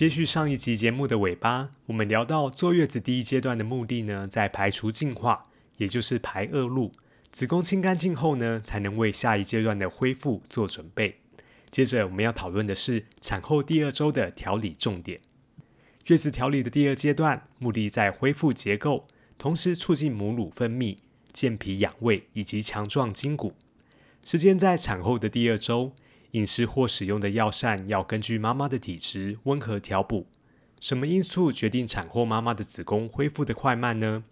[0.00, 6.90] 接续上一集节目的尾巴，我们聊到坐月子第一阶段的目的呢，在排除净化，也就是排恶露。
[7.30, 11.20] 子宫清干净后呢，才能为下一阶段的恢复做准备。
[11.70, 15.20] 接着我们要讨论的是产后第二周的调理重点。
[16.06, 19.06] 月子调理的第二阶段，目的在恢复结构，
[19.36, 20.96] 同时促进母乳分泌、
[21.30, 23.52] 健脾养胃以及强壮筋骨。
[24.24, 25.92] 时间在产后的第二周。
[26.32, 30.26] 饮食或使用的药膳要根据妈妈的体质温和调补。
[30.80, 34.24] 什么因素决定产后妈妈的子宫恢复的快慢呢？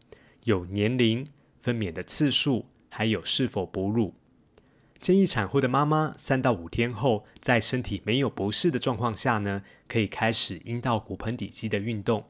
[0.44, 1.26] 有年龄、
[1.60, 4.14] 分娩的次数，还有是否哺乳。
[4.98, 12.24] 建议产后的妈妈三到五天后，在身体没有不适的状况下呢，可以开始阴道骨盆底肌的运动，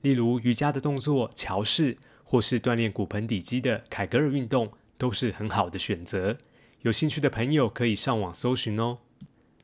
[0.00, 6.38] 例如瑜伽的动作、桥式，或是锻炼骨盆底肌的凯格尔运动，都是很好的选择。
[6.82, 8.98] 有兴趣的朋友可以上网搜寻哦。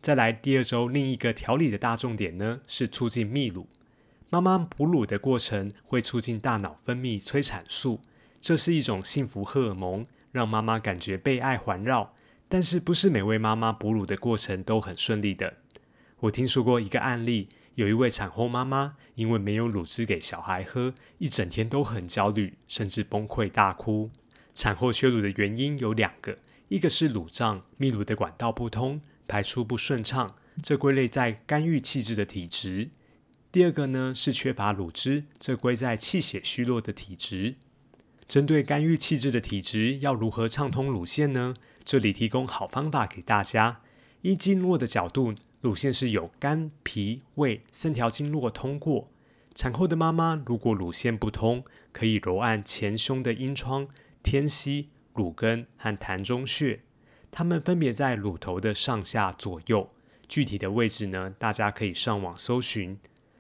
[0.05, 3.67] 再来第二周，另一个调理的大重点呢，是促进泌乳。
[4.29, 8.03] 妈妈哺乳的过程会促进大脑分泌催产素，
[8.39, 12.13] 这是一种幸福荷尔蒙，让妈妈感觉被爱环绕。
[12.51, 15.55] 但是不是每位妈妈哺乳的过程都很顺利的。
[16.19, 24.11] 我听说过一个案例，有一位产后妈妈因为没有乳汁给小孩喝，一整天都很焦虑，甚至崩溃大哭。
[24.53, 26.37] 产后缺乳的原因有两个，
[26.69, 29.01] 一个是乳胀，泌乳的管道不通。
[29.27, 32.91] 排出不顺畅，这归类在肝郁气滞的体质。
[33.51, 37.57] 第二个呢是缺乏乳汁，这归在气血虚弱的体质。
[38.27, 41.55] 针对肝郁气滞的体质，要如何畅通乳腺呢？
[41.85, 43.83] 这里提供好方法给大家。
[44.23, 49.11] 依经络的角度，乳腺是有肝、脾、胃三条经络通过。
[49.55, 51.63] 产后的妈妈如果乳腺不通，
[51.93, 53.87] 可以揉按前胸的阴窗、
[54.23, 56.81] 天溪、乳根和膻中穴。
[57.37, 59.91] 它们分别在乳头的上下左右，
[60.29, 62.97] 具体的位置呢，大家可以上网搜寻。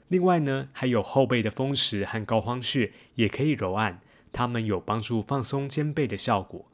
[0.08, 4.00] 另外呢，还有后背的风池和膏肓穴，也可以揉按，
[4.32, 6.68] 它们有帮助放松肩背的效果。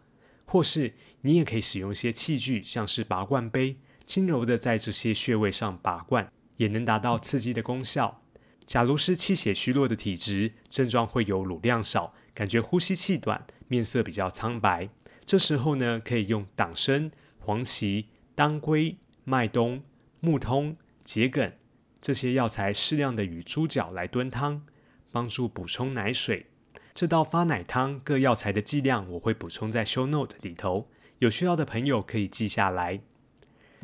[0.46, 3.76] 或是你也可以使用一些器具，像是拔罐杯，
[4.06, 8.22] 轻柔的在这些穴位上拔罐，也能达到刺激的功效。
[8.64, 14.88] 假如是气血虚弱的体质，症状会有乳量少，感觉呼吸气短，面色比较苍白。
[15.30, 17.08] 这时候呢，可以用党参、
[17.38, 19.80] 黄芪、当归、麦冬、
[20.18, 21.52] 木通、桔梗
[22.00, 24.66] 这些药材，适量的与猪脚来炖汤，
[25.12, 26.46] 帮助补充奶水。
[26.92, 30.88] 这道发奶汤各药材的剂量，我会补充在 show note 里头，
[31.20, 33.00] 有需要的朋友可以记下来。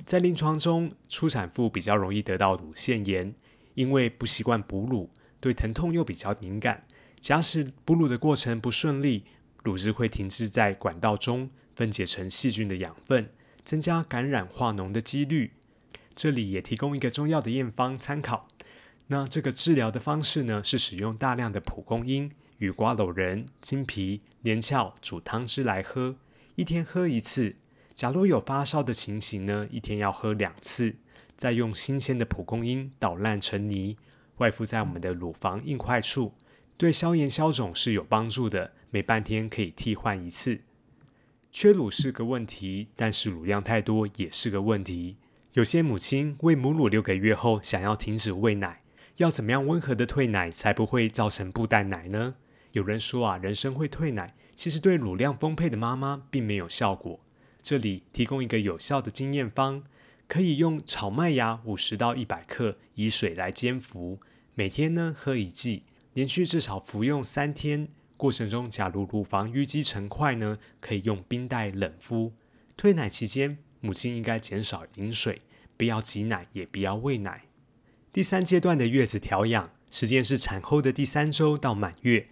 [0.04, 3.32] 在临床中，初产妇比较容易得到乳腺炎，
[3.74, 5.08] 因为不习惯哺乳，
[5.38, 6.88] 对疼痛又比较敏感。
[7.20, 9.26] 假使哺乳的过程不顺利，
[9.66, 13.28] 乳汁会停滞在管道中，分解成细菌的养分，
[13.64, 15.54] 增加感染化脓的几率。
[16.14, 18.46] 这里也提供一个中药的验方参考。
[19.08, 26.14] 那这个治疗的方式呢，是使用大量的蒲公英、与瓜蒌仁、金皮、连翘煮汤汁来喝，
[26.54, 27.56] 一天喝一次。
[27.92, 30.94] 假如有发烧的情形呢，一天要喝两次。
[31.36, 33.96] 再用新鲜的蒲公英捣烂成泥，
[34.36, 36.32] 外敷在我们的乳房硬块处，
[36.76, 38.72] 对消炎消肿是有帮助的。
[38.96, 40.60] 每半天可以替换一次。
[41.50, 45.18] 缺乳是个问题，但是乳量太多也是个问题。
[45.52, 48.80] 有些母亲喂母乳六个月后想要停止喂奶，
[49.18, 52.36] 要怎么样温和的退奶才不会造成布袋奶呢？
[52.72, 57.20] 有人说啊，人参会退奶，其实对乳量丰沛的妈妈并没有效果。
[57.60, 59.82] 这里提供一个有效的经验方，
[60.26, 64.20] 可以用炒麦芽五十到一百克，以水来煎服，
[64.54, 65.82] 每天呢喝一剂，
[66.14, 67.88] 连续至少服用三天。
[68.16, 72.32] 过程中，假如乳房淤积成块呢，可以用冰袋冷敷。
[72.76, 75.42] 推奶期间，母亲应该减少饮水，
[75.76, 77.44] 不要挤奶，也不要喂奶。
[78.12, 82.28] 第三阶段的月子调养时间是产后的第三周到满月。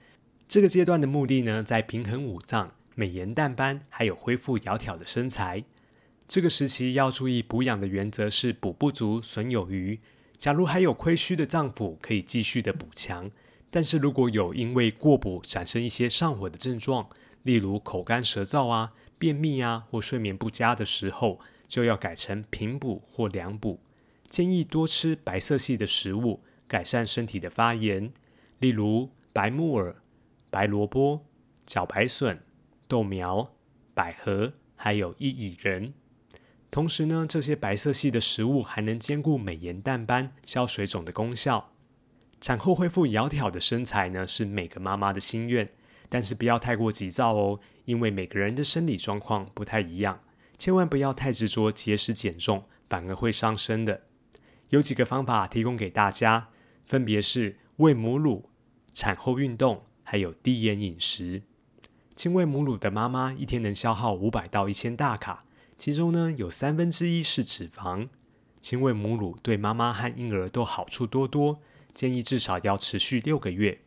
[0.48, 5.64] 这个阶段的目的呢，在平衡五脏、美颜淡斑，还有恢复窈窕的身材。
[6.26, 10.00] 这个时期要注意补养的原则是补不足，损有余。
[10.38, 13.30] 假如还有亏虚的脏腑，可以继续的补强。
[13.74, 17.08] 但是如果有因为过补产生一些上火的症状，
[17.42, 23.80] 例如口干舌燥啊、便秘啊或睡眠不佳的时候，就要改成平补或凉补。
[24.28, 28.12] 建议多吃白色系的食物，改善身体的发炎，
[28.60, 29.96] 例如白木耳、
[30.50, 31.26] 白萝卜、
[31.66, 32.40] 茭白笋、
[32.86, 33.56] 豆苗、
[33.92, 35.92] 百合，还有薏苡仁。
[36.70, 41.72] 同时呢，这些白色系的食物还能兼顾美颜淡斑、消水肿的功效。
[42.44, 45.66] 产后恢复窈窕的身材呢，是每个妈妈的心愿，
[46.10, 50.20] 但是不要太过急躁哦，因为每个人的生理状况不太一样，
[50.58, 54.02] 千万不要太执着节食减重，反而会伤身的。
[54.68, 56.48] 有几个方法提供给大家，
[56.84, 58.50] 分别是喂母乳、
[58.92, 61.44] 产后运动，还有低盐饮食。
[62.14, 65.46] 亲喂母乳的妈妈一天能消耗五百到一千大卡。
[65.78, 68.10] 其中呢，有三分之一是脂肪。
[68.60, 71.60] 亲喂母乳对妈妈和婴儿都好处多多，
[71.94, 73.78] 建议至少要持续六个月。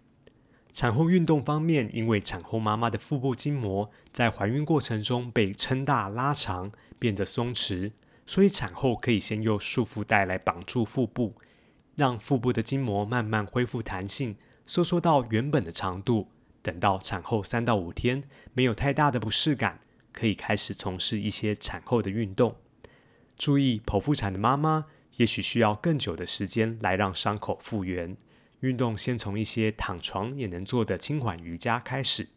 [0.71, 7.91] 产后运动方面，因为产后妈妈的腹部筋膜在怀孕过程中被撑大拉长，变得松弛，
[8.25, 11.35] 所以产后可以先用束缚带来绑住腹部，
[11.95, 16.29] 让腹部的筋膜慢慢恢复弹性，收缩到原本的长度。
[16.61, 19.79] 等到产后三到五天，没有太大的不适感。
[20.11, 22.55] 可以开始从事一些产后的运动。
[23.37, 24.85] 注意，剖腹产的妈妈
[25.17, 28.17] 也许需要更久的时间来让伤口复原。
[28.61, 32.27] 运动先从一些躺床也能做的轻缓瑜伽开始，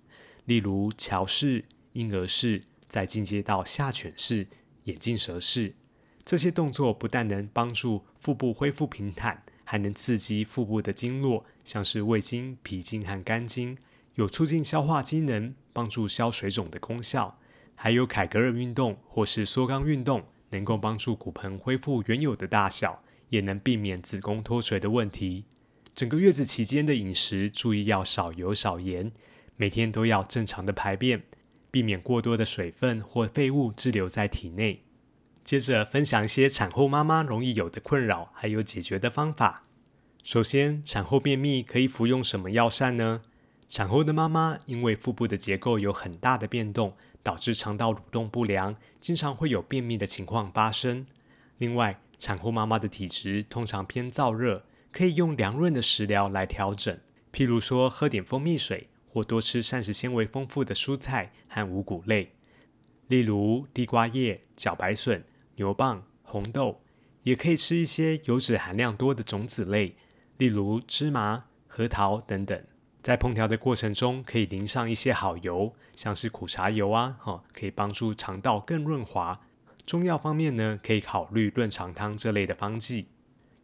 [0.44, 4.46] 例如桥式、婴儿式，再进阶到下犬式、
[4.84, 5.74] 眼镜蛇式。
[6.22, 13.78] 这些动作不但能帮助腹部恢复平坦，还能刺激腹部的经络，像是胃经、脾经和肝经，
[14.16, 17.38] 有促进消化机能、帮助消水肿的功效。
[17.74, 25.44] 还有凯格尔运动或是缩肛运动，能够帮助骨盆恢复原有的大小，也能避免子宫脱垂的问题。
[25.94, 29.12] 整个月子期间的饮食，注意要少油少盐，
[29.56, 31.23] 每天都要正常的排便，
[31.70, 34.82] 避免过多的水分或废物滞留在体内。
[35.43, 39.62] 接着分享一些产后妈妈容易有的困扰，还有解决的方法。
[40.23, 43.23] 首先，产后便秘可以服用什么药膳呢？
[43.67, 46.94] 产后的妈妈因为腹部的结构有很大的变动。
[47.22, 51.06] 导致肠道蠕动不良，经常会有便秘的情况发生。
[51.58, 56.99] 另外，产后妈妈的体质通常偏燥热，可以用凉润的食疗来调整，
[57.32, 62.32] 譬如说喝点蜂蜜水，或多吃膳食纤维丰富的蔬菜和五谷类，
[63.08, 65.25] 例如地瓜叶、茭白笋、
[65.56, 66.81] 牛蒡、红豆，
[67.25, 69.96] 也可以吃一些油脂含量多的种子类，
[70.38, 72.64] 例如芝麻、核桃等等。
[73.02, 79.35] 在烹调的过程中，可以淋上一些好油，像是苦茶油啊，哈，可以帮助肠道更润滑。
[79.87, 83.06] 中药方面呢，可以考虑润肠汤这类的方剂。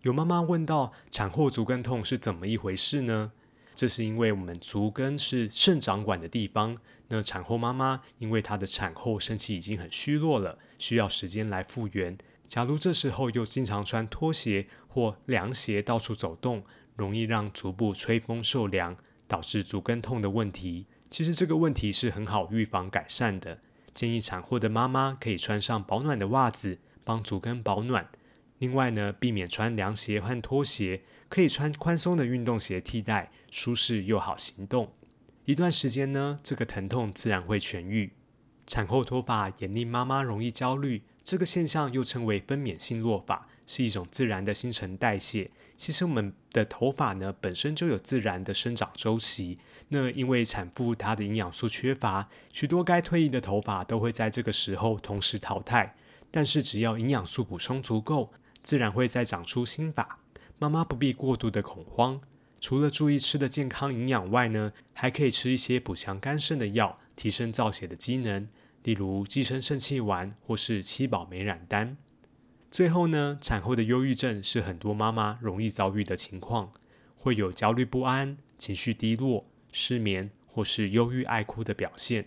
[0.02, 3.32] 有妈妈问到，产后足跟痛是怎么一回事呢？
[3.74, 6.78] 这是因为我们足跟是肾掌管的地方，
[7.08, 12.16] 那产后妈妈因为她的产后身体已经很虚弱了，需要时间来复原。
[12.48, 18.96] 假如这时候又经常穿拖鞋或凉鞋到处走动，容易让足部吹风受凉。
[19.28, 23.58] 导致足跟痛的问题，其实这个问题是很好预防改善的。
[23.92, 28.08] 建议产后的妈妈可以穿上保暖的袜子，帮足跟保暖。
[28.58, 34.92] 另外呢，避免穿凉鞋和拖鞋，可以穿宽松的运动鞋替代，舒适又好行动。
[35.44, 38.12] 一段时间呢，这个疼痛自然会痊愈。
[38.66, 45.50] 产后脱发也令妈妈容易焦虑，这个现象又称为分娩性落发，是一种自然的新陈代谢。
[45.76, 49.58] 其实我们的头发呢，本身就有自然的生长周期。
[49.88, 55.94] 那因为产妇她的营养素缺乏，许多该退役的头发都会在这个时候同时淘汰。
[56.30, 58.32] 但是只要营养素补充足够，
[58.62, 60.18] 自然会再长出新发。
[60.58, 62.20] 妈妈不必过度的恐慌。
[62.58, 68.48] 除了注意吃的健康营养外呢，还可以吃一些补强肝肾的药，提升造血的机能，
[68.82, 71.96] 例如寄生肾气丸或是七宝美染丹。
[72.70, 76.72] 最后呢，产后的忧郁症是很多妈妈容易遭遇的情况，
[77.16, 82.26] 会有焦虑不安、情绪低落、失眠或是忧郁爱哭的表现。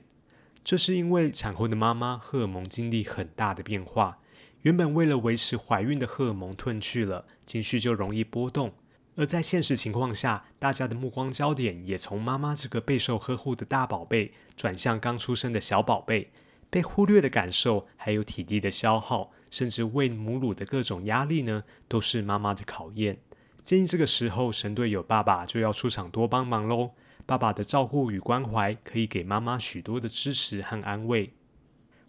[0.63, 4.19] 这是因为产后的妈妈荷尔蒙经历很大的变化，
[4.62, 8.74] 原本为了维持怀孕的荷尔蒙褪去了，情绪就容易波动。
[9.15, 16.31] 而在现实情况下，大家的目光焦点也从妈妈这个备受呵护的大宝贝，转向刚出生的小宝贝。
[16.70, 23.20] 被忽略的感受，还有体力的消耗，甚至喂母乳的各种压力呢，都是妈妈的考验。
[23.66, 26.92] 建议这个时候，神队友爸爸就要出场多帮忙喽。
[27.26, 31.34] 爸爸的照顾与关怀，可以给妈妈许多的支持和安慰。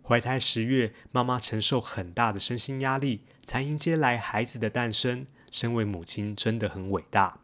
[0.03, 5.27] 怀胎十月，妈妈承受很大的身心压力，才迎接来孩子的诞生。
[5.51, 7.41] 身为母亲，真的很伟大。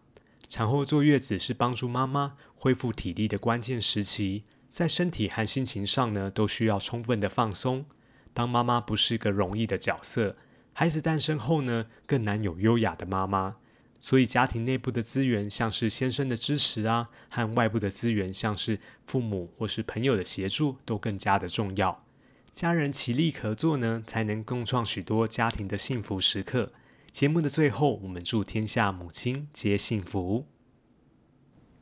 [0.48, 4.44] 产后坐月子是帮助妈妈恢复体力的关键时期。
[4.76, 7.86] 在身体和心情上呢，都需要充分的放松。
[8.34, 10.36] 当妈妈不是个容易的角色，
[10.74, 13.54] 孩子诞生后呢，更难有优雅的妈妈。
[13.98, 22.04] 所以，家庭内部的资源，像是先生的支持啊，和外部的资源，像是父母或是朋友的协助，都更加的重要。
[22.52, 26.74] 家人齐力合作呢，才能共创许多家庭的幸福时刻。
[27.10, 30.44] 节目的最后，我们祝天下母亲皆幸福。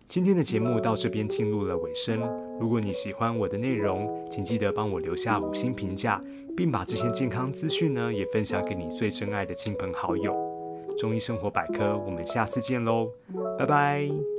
[0.07, 2.21] 今天的节目到这边进入了尾声。
[2.61, 6.23] 如果你喜欢我的内容，请记得帮我留下五星评价，
[6.57, 10.35] 并把这些健康资讯呢，也分享给你最珍爱的亲朋好友。
[10.97, 13.11] 中医生活百科，我们下次见喽，
[13.59, 14.34] 拜拜。